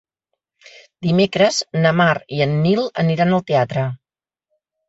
[1.07, 3.85] Dimecres na Mar i en Nil aniran al teatre.